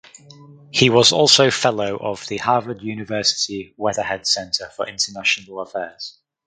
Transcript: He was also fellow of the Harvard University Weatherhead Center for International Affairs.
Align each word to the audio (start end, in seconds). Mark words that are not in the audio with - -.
He 0.71 0.89
was 0.89 1.11
also 1.11 1.51
fellow 1.51 1.95
of 1.95 2.25
the 2.25 2.37
Harvard 2.37 2.81
University 2.81 3.75
Weatherhead 3.77 4.25
Center 4.25 4.67
for 4.75 4.87
International 4.87 5.59
Affairs. 5.59 6.17